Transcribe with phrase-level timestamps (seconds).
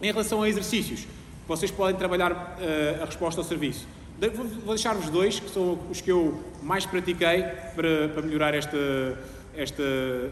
[0.00, 1.06] Em relação a exercícios,
[1.48, 3.86] vocês podem trabalhar uh, a resposta ao serviço.
[4.18, 8.76] De vou, deixar-vos dois, que são os que eu mais pratiquei para, para melhorar este,
[9.56, 9.82] este,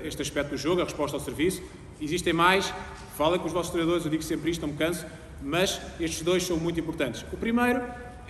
[0.05, 1.63] este aspecto do jogo, a resposta ao serviço.
[1.99, 2.75] Existem mais,
[3.17, 5.07] falem com os vossos treinadores, eu digo sempre isto, não me canso,
[5.43, 7.25] mas estes dois são muito importantes.
[7.33, 7.83] O primeiro,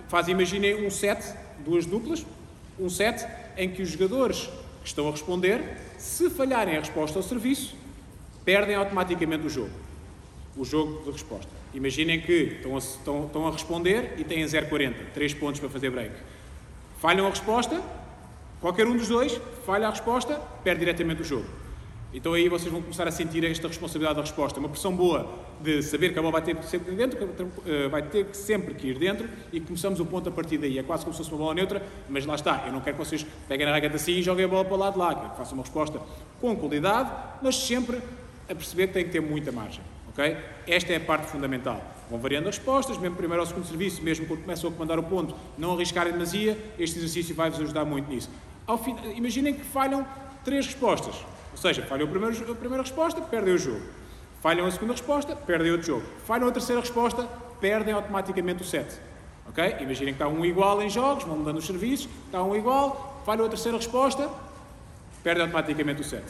[0.06, 1.20] faz, imaginem um set,
[1.64, 2.24] duas duplas,
[2.78, 3.26] um set
[3.56, 4.48] em que os jogadores
[4.82, 7.74] que estão a responder, se falharem a resposta ao serviço,
[8.44, 9.93] perdem automaticamente o jogo.
[10.56, 11.50] O jogo de resposta.
[11.72, 15.90] Imaginem que estão a, estão, estão a responder e têm 0,40, 3 pontos para fazer
[15.90, 16.14] break.
[17.00, 17.82] Falham a resposta,
[18.60, 21.46] qualquer um dos dois falha a resposta, perde diretamente o jogo.
[22.14, 24.60] Então aí vocês vão começar a sentir esta responsabilidade da resposta.
[24.60, 25.28] Uma pressão boa
[25.60, 27.28] de saber que a bola vai ter que sempre ir dentro,
[27.66, 30.78] eh, vai ter sempre que ir dentro e começamos o ponto a partir daí.
[30.78, 32.62] É quase como se fosse uma bola neutra, mas lá está.
[32.66, 34.78] Eu não quero que vocês peguem na raquete assim e joguem a bola para o
[34.78, 35.12] lado de lá.
[35.12, 36.00] Que façam uma resposta
[36.40, 37.10] com qualidade,
[37.42, 37.96] mas sempre
[38.48, 39.82] a perceber que tem que ter muita margem.
[40.14, 40.38] Okay?
[40.66, 41.82] Esta é a parte fundamental.
[42.08, 45.02] Vão variando as respostas, mesmo primeiro ou segundo serviço, mesmo quando começam a comandar o
[45.02, 48.30] ponto, não arriscarem demasia, este exercício vai-vos ajudar muito nisso.
[48.84, 50.06] Fim, imaginem que falham
[50.44, 51.16] três respostas.
[51.52, 53.82] Ou seja, falham a primeira, a primeira resposta, perdem o jogo.
[54.40, 56.06] Falham a segunda resposta, perdem outro jogo.
[56.24, 57.26] Falham a terceira resposta,
[57.60, 59.00] perdem automaticamente o set.
[59.48, 59.76] Ok?
[59.80, 63.46] Imaginem que está um igual em jogos, vão mudando os serviços, está um igual, falham
[63.46, 64.28] a terceira resposta,
[65.22, 66.24] perdem automaticamente o set.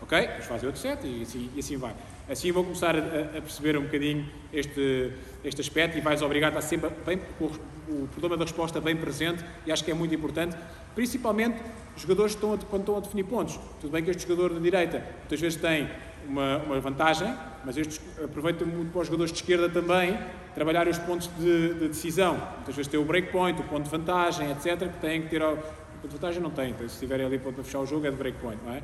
[0.00, 0.20] Ok?
[0.20, 1.94] Depois fazem outro set e assim, e assim vai.
[2.28, 5.12] Assim vão começar a, a, perceber um bocadinho este,
[5.44, 7.46] este aspecto e vais obrigar a sempre bem, o,
[7.88, 10.56] o problema da resposta bem presente e acho que é muito importante,
[10.94, 11.60] principalmente
[11.96, 13.58] os jogadores estão a, quando estão a definir pontos.
[13.80, 15.88] Tudo bem que este jogador de direita muitas vezes tem
[16.28, 20.18] uma, uma vantagem, mas estes aproveitam muito para os jogadores de esquerda também
[20.54, 22.34] trabalhar os pontos de, de decisão.
[22.56, 25.42] Muitas vezes tem o breakpoint, o ponto de vantagem, etc., que têm que ter.
[25.42, 28.10] O ponto de vantagem não tem, então, se tiverem ali para fechar o jogo é
[28.10, 28.82] de breakpoint, não é?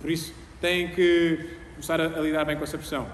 [0.00, 3.06] Por isso têm que começar a, a lidar bem com essa pressão.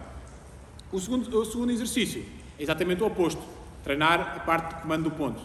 [0.93, 2.25] O segundo, o segundo exercício
[2.59, 3.43] é exatamente o oposto:
[3.83, 5.41] treinar a parte de comando do ponto.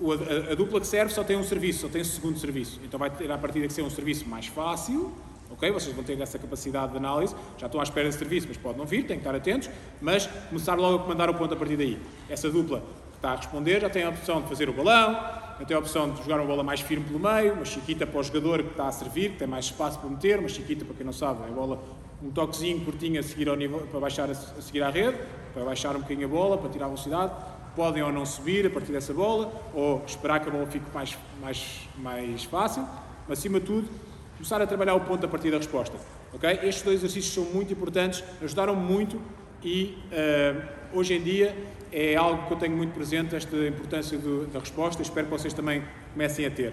[0.00, 0.16] O, a,
[0.52, 2.80] a, dupla que serve só tem um serviço, só tem um segundo serviço.
[2.84, 5.12] Então vai ter a partir que ser um serviço mais fácil,
[5.50, 5.70] ok?
[5.70, 7.34] Vocês vão ter essa capacidade de análise.
[7.56, 9.70] Já estão à espera de serviço, mas pode não vir, têm que estar atentos.
[10.00, 11.98] Mas começar logo a comandar o ponto a partir daí.
[12.28, 12.80] Essa dupla
[13.10, 15.80] que está a responder já tem a opção de fazer o balão, já tem a
[15.80, 18.70] opção de jogar uma bola mais firme pelo meio, uma chiquita para o jogador que
[18.70, 21.40] está a servir, que tem mais espaço para meter, uma chiquita para quem não sabe,
[21.48, 21.82] é bola
[22.22, 25.18] um toquezinho curtinho a seguir ao nível, para baixar a, a seguir à rede,
[25.52, 27.32] para baixar um bocadinho a bola, para tirar a velocidade
[27.76, 31.16] podem ou não subir a partir dessa bola, ou esperar que a bola fique mais,
[31.40, 32.88] mais, mais fácil,
[33.28, 33.88] mas acima de tudo,
[34.36, 35.96] começar a trabalhar o ponto a partir da resposta.
[36.32, 36.52] Okay?
[36.62, 39.20] Estes dois exercícios são muito importantes, ajudaram muito
[39.66, 40.62] e uh,
[40.96, 41.52] hoje em dia
[41.90, 45.52] é algo que eu tenho muito presente, esta importância do, da resposta, espero que vocês
[45.52, 45.82] também
[46.12, 46.72] comecem a ter.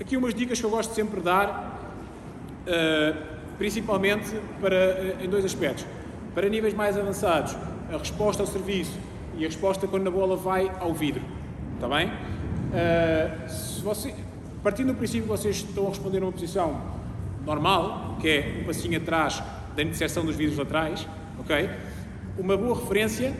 [0.00, 1.98] Aqui umas dicas que eu gosto sempre de dar,
[2.62, 5.84] uh, principalmente para, uh, em dois aspectos.
[6.32, 7.56] Para níveis mais avançados,
[7.92, 8.96] a resposta ao serviço
[9.36, 11.22] e a resposta quando a bola vai ao vidro.
[11.74, 12.12] Está bem?
[13.82, 14.14] Você,
[14.62, 16.80] partindo do princípio que vocês estão a responder numa posição
[17.44, 19.42] normal, que é um passinho atrás
[19.74, 21.06] da interseção dos vidros laterais,
[21.40, 21.70] ok?
[22.38, 23.34] Uma boa referência,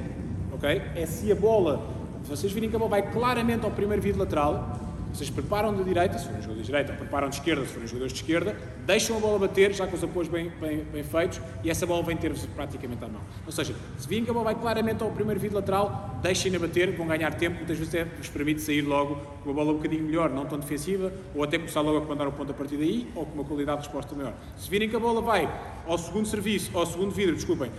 [0.52, 0.82] ok?
[0.96, 1.86] É se a bola,
[2.24, 4.76] se vocês virem que a bola vai claramente ao primeiro vidro lateral,
[5.14, 8.12] vocês preparam de direita, se forem jogadores de direita, preparam de esquerda, se forem jogadores
[8.12, 11.70] de esquerda, deixam a bola bater, já com os apoios bem, bem, bem feitos, e
[11.70, 13.20] essa bola vem ter-vos praticamente à mão.
[13.46, 16.94] Ou seja, se virem que a bola vai claramente ao primeiro vidro lateral, deixem-na bater,
[16.96, 20.28] vão ganhar tempo, muitas vezes vos permite sair logo com uma bola um bocadinho melhor,
[20.28, 23.24] não tão defensiva, ou até começar logo a comandar o ponto a partir daí, ou
[23.24, 24.34] com uma qualidade de resposta maior.
[24.56, 25.48] Se virem que a bola vai
[25.86, 27.70] ao segundo serviço, ao segundo vidro, desculpem,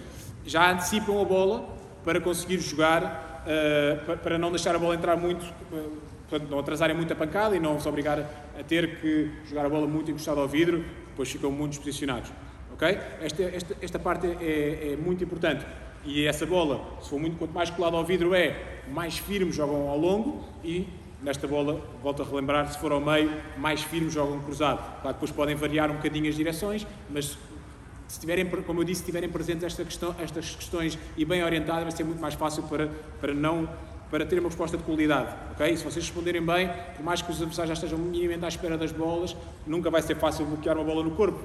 [0.50, 1.70] já antecipam a bola
[2.04, 5.44] para conseguir jogar, uh, para não deixar a bola entrar muito.
[5.72, 9.66] Uh, portanto, não atrasarem muito a pancada e não se obrigar a ter que jogar
[9.66, 12.32] a bola muito encostada ao vidro, depois ficam muito desposicionados.
[12.74, 12.88] Ok?
[13.22, 15.66] Esta, esta, esta parte é, é, muito importante.
[16.06, 19.90] E essa bola, se for muito, quanto mais colada ao vidro é, mais firme jogam
[19.90, 20.88] ao longo e
[21.22, 24.80] nesta bola, volto a relembrar, se for ao meio, mais firme jogam cruzado.
[25.02, 27.38] Claro, depois podem variar um bocadinho as direções, mas
[28.10, 31.84] se tiverem, como eu disse, se tiverem presentes esta questão, estas questões e bem orientadas,
[31.84, 32.90] vai ser muito mais fácil para,
[33.22, 33.70] para não
[34.10, 35.30] para ter uma resposta de qualidade.
[35.52, 35.78] Okay?
[35.78, 38.92] Se vocês responderem bem, por mais que os adversários já estejam minimamente à espera das
[38.92, 39.36] bolas,
[39.68, 41.40] nunca vai ser fácil bloquear uma bola no corpo.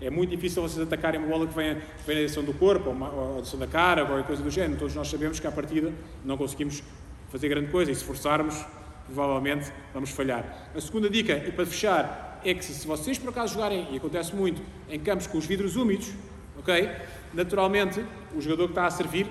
[0.00, 2.94] É muito difícil vocês atacarem uma bola que vem, vem na direção do corpo, ou,
[2.94, 4.78] uma, ou na direção da cara, ou coisa do género.
[4.78, 5.92] Todos nós sabemos que à partida
[6.24, 6.82] não conseguimos
[7.30, 8.64] fazer grande coisa e se forçarmos,
[9.06, 10.70] provavelmente vamos falhar.
[10.74, 14.34] A segunda dica, e para fechar, é que se vocês por acaso jogarem, e acontece
[14.34, 16.12] muito, em campos com os vidros úmidos,
[16.58, 16.90] ok?
[17.34, 18.04] Naturalmente,
[18.34, 19.26] o jogador que está a servir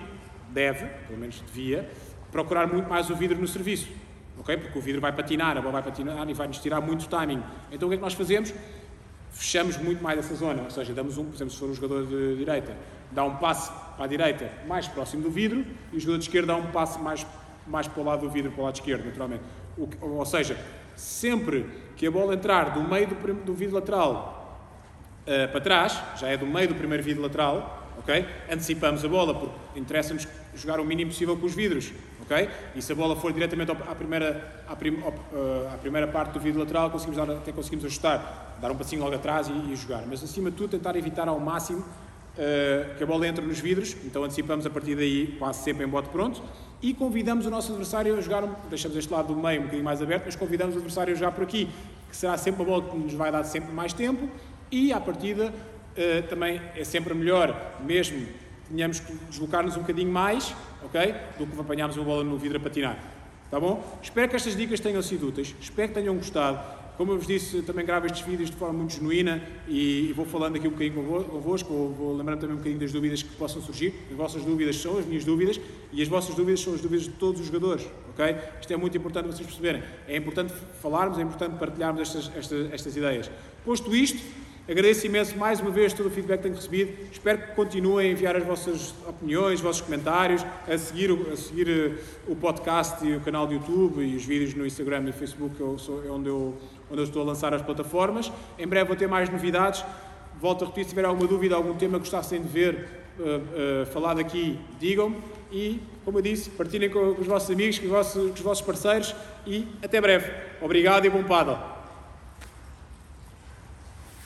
[0.49, 1.89] deve, pelo menos devia,
[2.31, 3.87] procurar muito mais o vidro no serviço,
[4.37, 4.57] ok?
[4.57, 7.41] Porque o vidro vai patinar, a bola vai patinar e vai-nos tirar muito timing.
[7.71, 8.53] Então o que é que nós fazemos?
[9.31, 12.05] Fechamos muito mais essa zona, ou seja, damos um, por exemplo, se for um jogador
[12.05, 12.75] de direita,
[13.11, 16.47] dá um passe para a direita mais próximo do vidro e o jogador de esquerda
[16.47, 17.25] dá um passe mais,
[17.65, 19.43] mais para o lado do vidro, para o lado esquerdo, naturalmente.
[19.77, 20.57] O, ou seja,
[20.95, 21.65] sempre
[21.95, 24.59] que a bola entrar do meio do, do vidro lateral
[25.23, 28.25] uh, para trás, já é do meio do primeiro vidro lateral, ok?
[28.51, 32.49] Antecipamos a bola porque interessa-nos jogar o mínimo possível com os vidros, ok?
[32.75, 36.39] E se a bola for diretamente à primeira, à, prim, uh, à primeira parte do
[36.39, 40.03] vidro lateral, conseguimos dar, até conseguimos ajustar, dar um passinho logo atrás e, e jogar.
[40.07, 43.95] Mas acima de tudo tentar evitar ao máximo uh, que a bola entre nos vidros,
[44.03, 46.41] então antecipamos a partir daí quase sempre em bote pronto
[46.85, 50.03] e convidamos o nosso adversário a jogar, deixamos este lado do meio um bocadinho mais
[50.03, 51.67] aberto, mas convidamos o adversário a jogar por aqui,
[52.07, 54.29] que será sempre a bola que nos vai dar sempre mais tempo
[54.71, 58.27] e à partida uh, também é sempre melhor, mesmo
[58.69, 60.53] tenhamos que deslocar-nos um bocadinho mais,
[60.83, 61.15] ok?
[61.39, 62.99] Do que apanharmos uma bola no vidro a patinar.
[63.49, 63.83] Tá bom?
[64.03, 66.59] Espero que estas dicas tenham sido úteis, espero que tenham gostado.
[66.97, 70.55] Como eu vos disse, também gravo estes vídeos de forma muito genuína e, vou falando
[70.55, 73.93] aqui um bocadinho convosco, vou, vou lembrando também um bocadinho das dúvidas que possam surgir.
[74.09, 75.59] As vossas dúvidas são as minhas dúvidas
[75.91, 78.35] e as vossas dúvidas são as dúvidas de todos os jogadores, ok?
[78.61, 79.83] Isto é muito importante vocês perceberem.
[80.07, 83.29] É importante falarmos, é importante partilharmos estas, estas, estas ideias.
[83.65, 84.21] Posto isto,
[84.67, 86.91] Agradeço imenso mais uma vez todo o feedback que tenho recebido.
[87.11, 91.69] Espero que continuem a enviar as vossas opiniões, os vossos comentários, a seguir, a seguir
[91.69, 95.55] eh, o podcast e o canal do YouTube e os vídeos no Instagram e Facebook,
[95.79, 96.57] sou, é onde eu,
[96.89, 98.31] onde eu estou a lançar as plataformas.
[98.57, 99.83] Em breve vou ter mais novidades.
[100.39, 102.87] Volto a repetir, se tiver alguma dúvida, algum tema que gostassem de ver
[103.19, 105.17] uh, uh, falado aqui, digam-me.
[105.51, 108.65] E, como eu disse, partilhem com, os vossos amigos, com os vossos, com os vossos
[108.65, 109.15] parceiros
[109.47, 110.31] e até breve.
[110.61, 111.74] Obrigado e bom paddle.